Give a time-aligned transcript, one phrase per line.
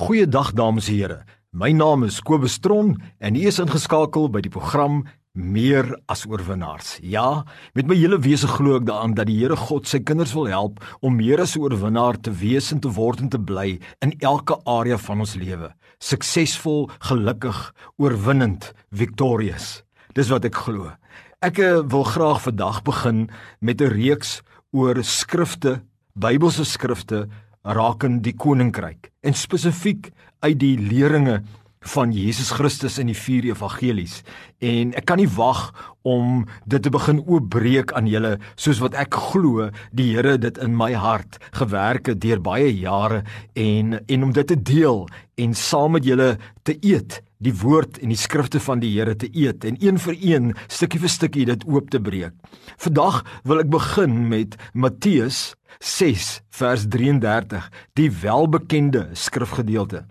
[0.00, 1.16] Goeiedag dames en here.
[1.52, 5.02] My naam is Kobus Tron en u is ingeskakel by die program
[5.36, 6.94] Meer as oorwinnaars.
[7.04, 7.44] Ja,
[7.76, 10.80] met my hele wese glo ek daaraan dat die Here God sy kinders wil help
[11.04, 14.56] om meer as 'n oorwinnaar te wees en te word en te bly in elke
[14.64, 15.68] area van ons lewe.
[16.00, 19.84] Suksesvol, gelukkig, oorwinnend, victorious.
[20.14, 20.96] Dis wat ek glo.
[21.42, 23.28] Ek eh, wil graag vandag begin
[23.60, 24.40] met 'n reeks
[24.72, 25.82] oor skrifte,
[26.16, 27.28] Bybelse skrifte
[27.64, 30.10] rakend die koninkryk en spesifiek
[30.40, 31.40] uit die leringe
[31.88, 34.18] van Jesus Christus in die vier evangelies
[34.60, 35.70] en ek kan nie wag
[36.04, 40.76] om dit te begin oopbreek aan julle soos wat ek glo die Here dit in
[40.76, 43.22] my hart gewerk het deur baie jare
[43.56, 45.06] en en om dit te deel
[45.40, 46.34] en saam met julle
[46.68, 50.20] te eet die woord en die skrifte van die Here te eet en een vir
[50.20, 52.36] een stukkie vir stukkie dit oop te breek.
[52.76, 60.04] Vandag wil ek begin met Matteus 6 vers 33, die welbekende skrifgedeelte.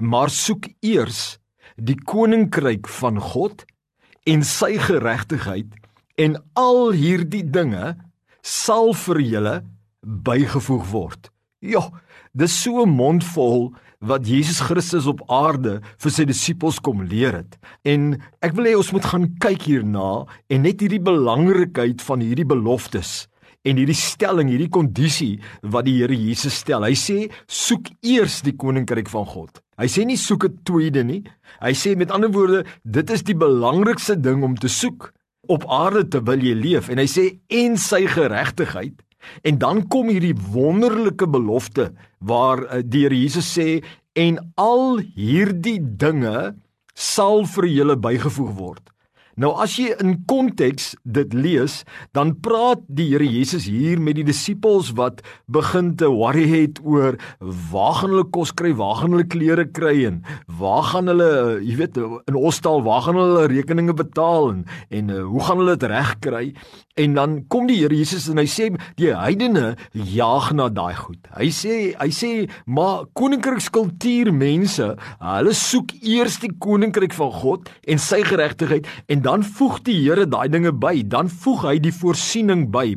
[0.00, 1.36] Maar soek eers
[1.76, 3.66] die koninkryk van God
[4.28, 5.76] en sy geregtigheid
[6.20, 7.94] en al hierdie dinge
[8.44, 9.54] sal vir julle
[10.00, 11.30] bygevoeg word.
[11.60, 11.84] Ja,
[12.32, 17.36] dis so 'n mond vol wat Jesus Christus op aarde vir sy disippels kom leer
[17.44, 17.58] het.
[17.84, 22.48] En ek wil hê ons moet gaan kyk hierna en net hierdie belangrikheid van hierdie
[22.48, 23.28] beloftes
[23.64, 26.86] en hierdie stelling, hierdie kondisie wat die Here Jesus stel.
[26.86, 29.60] Hy sê soek eers die koninkryk van God.
[29.80, 31.24] Hy sê nie soek 'n tweede nie.
[31.60, 35.12] Hy sê met ander woorde, dit is die belangrikste ding om te soek
[35.48, 39.00] op aarde terwyl jy leef en hy sê en sy geregtigheid
[39.42, 43.80] En dan kom hierdie wonderlike belofte waar uh, die Here Jesus sê
[44.18, 46.54] en al hierdie dinge
[46.94, 48.82] sal vir julle bygevoeg word.
[49.38, 51.80] Nou as jy in konteks dit lees,
[52.16, 57.18] dan praat die Here Jesus hier met die disippels wat begin te worry het oor
[57.70, 60.20] waar gaan hulle kos kry, waar gaan hulle klere kry en
[60.60, 61.30] waar gaan hulle,
[61.62, 65.76] jy weet, in hostel, waar gaan hulle rekeninge betaal en, en uh, hoe gaan hulle
[65.78, 66.44] dit regkry?
[67.00, 68.68] En dan kom die Here Jesus en hy sê
[68.98, 71.30] die heidene jaag na daai goed.
[71.36, 72.32] Hy sê hy sê
[72.66, 74.90] maar koninkrykskultuur mense,
[75.22, 80.26] hulle soek eers die koninkryk van God en sy geregtigheid en dan voeg die Here
[80.28, 82.94] daai dinge by, dan voeg hy die voorsiening by,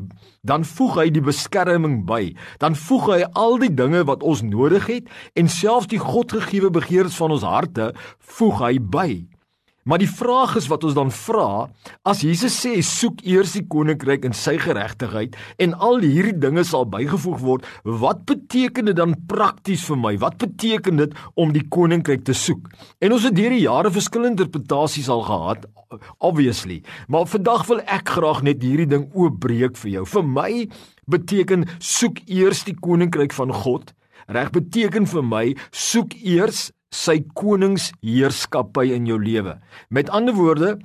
[0.47, 4.87] dan voeg hy die beskerming by, dan voeg hy al die dinge wat ons nodig
[4.91, 7.91] het en selfs die Godgegewe begeertes van ons harte
[8.37, 9.09] voeg hy by.
[9.83, 11.67] Maar die vraag is wat ons dan vra,
[12.07, 16.87] as Jesus sê soek eers die koninkryk en sy geregtigheid en al hierdie dinge sal
[16.87, 20.13] bygevoeg word, wat beteken dit dan prakties vir my?
[20.23, 22.69] Wat beteken dit om die koninkryk te soek?
[23.03, 25.67] En ons het deur die jare verskillende interpretasies al gehad,
[26.23, 26.79] obviously.
[27.11, 30.05] Maar vandag wil ek graag net hierdie ding oopbreek vir jou.
[30.15, 30.51] Vir my
[31.11, 33.91] beteken soek eers die koninkryk van God.
[34.31, 35.43] Reg beteken vir my
[35.75, 39.57] soek eers sy koningsheerskappy in jou lewe.
[39.89, 40.77] Met ander woorde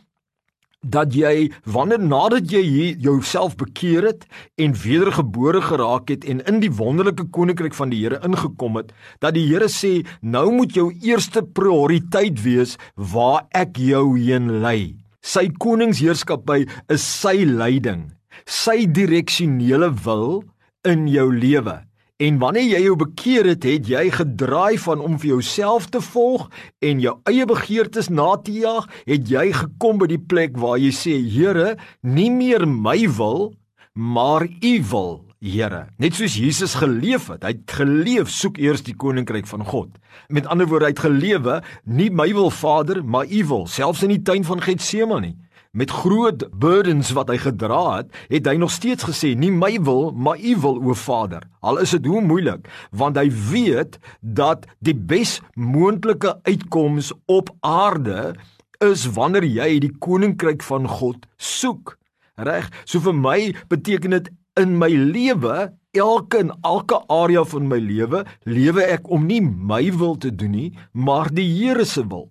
[0.82, 4.26] dat jy wanneer nadat jy jouself bekeer het
[4.62, 9.34] en wedergebore geraak het en in die wonderlike koninkryk van die Here ingekom het, dat
[9.34, 14.94] die Here sê nou moet jou eerste prioriteit wees waar ek jou heen lei.
[15.20, 18.12] Sy koningsheerskappy is sy leiding,
[18.46, 20.44] sy direksionele wil
[20.86, 21.82] in jou lewe.
[22.18, 26.48] En wanneer jy jou bekeer het, het jy gedraai van om vir jouself te volg
[26.82, 30.90] en jou eie begeertes na te jaag, het jy gekom by die plek waar jy
[30.90, 33.52] sê, Here, nie meer my wil,
[33.94, 35.84] maar U wil, Here.
[36.02, 39.94] Net soos Jesus geleef het, hy het geleef soek eers die koninkryk van God.
[40.26, 44.16] Met ander woorde, hy het gelewe nie my wil, Vader, maar U wil, selfs in
[44.16, 45.36] die tuin van Getsemane
[45.70, 50.12] met groot burdens wat hy gedra het, het hy nog steeds gesê nie my wil,
[50.12, 51.44] maar u wil o Vader.
[51.60, 58.34] Al is dit hoe moeilik, want hy weet dat die bes moontlike uitkoms op aarde
[58.84, 61.96] is wanneer jy die koninkryk van God soek.
[62.38, 62.70] Reg?
[62.86, 68.24] So vir my beteken dit in my lewe elke en elke area van my lewe
[68.46, 72.28] lewe ek om nie my wil te doen nie maar die Here se wil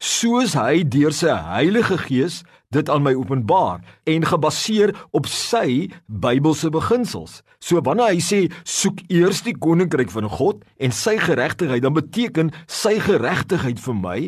[0.00, 2.40] soos hy deur sy Heilige Gees
[2.72, 7.40] dit aan my openbaar en gebaseer op sy Bybelse beginsels.
[7.60, 12.54] So wanneer hy sê soek eers die koninkryk van God en sy geregtigheid, dan beteken
[12.70, 14.18] sy geregtigheid vir my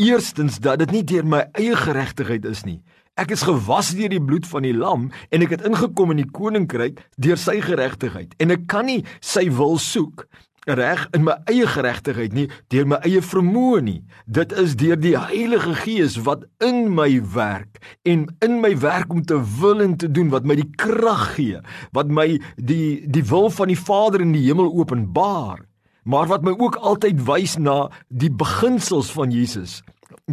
[0.00, 2.80] eerstens dat dit nie deur my eie geregtigheid is nie.
[3.16, 6.32] Ek is gewas deur die bloed van die lam en ek het ingekom in die
[6.36, 10.26] koninkryk deur sy geregtigheid en ek kan nie sy wil soek
[10.66, 14.00] reg in my eie geregtigheid nie, deur my eie vermoë nie.
[14.26, 19.22] Dit is deur die Heilige Gees wat in my werk en in my werk om
[19.22, 21.62] te wil en te doen wat my die krag gee,
[21.94, 25.64] wat my die die wil van die Vader in die hemel openbaar.
[26.06, 29.80] maar wat my ook altyd wys na die beginsels van Jesus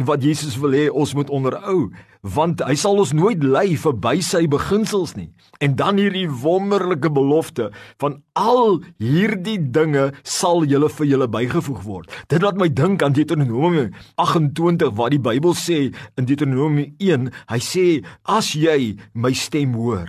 [0.06, 1.90] wat Jesus wil hê ons moet onderhou
[2.34, 5.28] want hy sal ons nooit lei verby sy beginsels nie.
[5.60, 7.68] En dan hierdie wonderlike belofte
[8.00, 12.08] van al hierdie dinge sal julle vir julle bygevoeg word.
[12.32, 17.60] Dit laat my dink aan Deuteronomium 28 waar die Bybel sê in Deuteronomium 1 hy
[17.60, 17.86] sê
[18.24, 20.08] as jy my stem hoor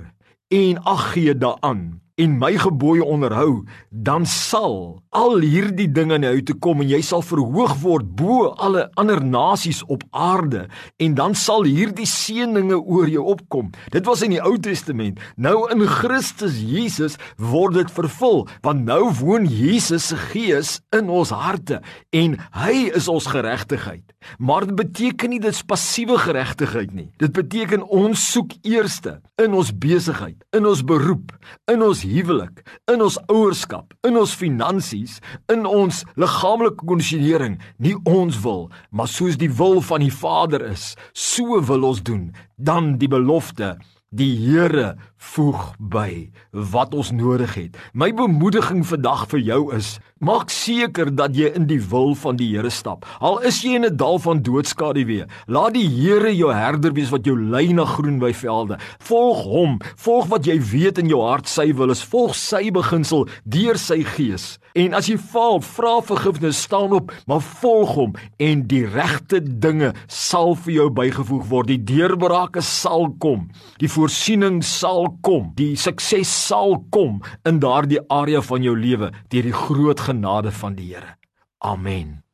[0.56, 6.44] en ag gee daaraan en my gebooie onderhou, dan sal al hierdie dinge na jou
[6.50, 10.66] toe kom en jy sal verhoog word bo alle ander nasies op aarde
[11.04, 13.74] en dan sal hierdie seëninge oor jou opkom.
[13.92, 15.20] Dit was in die Ou Testament.
[15.36, 21.34] Nou in Christus Jesus word dit vervul, want nou woon Jesus se Gees in ons
[21.36, 21.82] harte
[22.16, 24.04] en hy is ons geregtigheid.
[24.40, 27.10] Maar dit beteken nie dit is passiewe geregtigheid nie.
[27.22, 31.34] Dit beteken ons soek eerste in ons besigheid, in ons beroep,
[31.72, 32.62] in ons huwelik,
[32.92, 35.20] in ons ouerskap, in ons finansies,
[35.52, 40.94] in ons liggaamlike kondisionering, nie ons wil, maar soos die wil van die Vader is,
[41.14, 42.30] so wil ons doen.
[42.56, 43.76] Dan die belofte
[44.14, 44.96] Die Here
[45.34, 47.78] voeg by wat ons nodig het.
[47.98, 52.52] My bemoediging vandag vir jou is: maak seker dat jy in die wil van die
[52.54, 53.08] Here stap.
[53.20, 57.26] Al is jy in 'n dal van doodskaduwee, laat die Here jou herder wees wat
[57.26, 58.78] jou lei na groen weivelde.
[59.00, 63.28] Volg hom, volg wat jy weet in jou hart sy wil is, volg sy beginsel
[63.44, 64.60] deur sy gees.
[64.76, 69.94] En as jy faal, vra vergifnis, staan op, maar volg hom en die regte dinge
[70.08, 71.68] sal vir jou bygevoeg word.
[71.68, 73.48] Die deurbrake sal kom.
[73.80, 75.54] Die voorsiening sal kom.
[75.56, 80.76] Die sukses sal kom in daardie area van jou lewe deur die groot genade van
[80.76, 81.16] die Here.
[81.64, 82.25] Amen.